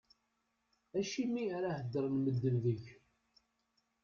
[0.97, 2.85] Acimi ara hedren medden deg-k?